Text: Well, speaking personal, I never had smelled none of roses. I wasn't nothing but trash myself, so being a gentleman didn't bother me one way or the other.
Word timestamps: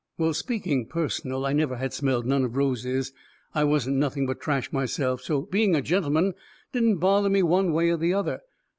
Well, 0.17 0.33
speaking 0.33 0.87
personal, 0.87 1.45
I 1.45 1.53
never 1.53 1.77
had 1.77 1.93
smelled 1.93 2.25
none 2.25 2.43
of 2.43 2.55
roses. 2.55 3.13
I 3.53 3.63
wasn't 3.65 3.97
nothing 3.97 4.25
but 4.25 4.39
trash 4.41 4.71
myself, 4.73 5.21
so 5.21 5.41
being 5.43 5.75
a 5.75 5.81
gentleman 5.83 6.33
didn't 6.71 6.97
bother 6.97 7.29
me 7.29 7.43
one 7.43 7.71
way 7.71 7.91
or 7.91 7.97
the 7.97 8.15
other. 8.15 8.41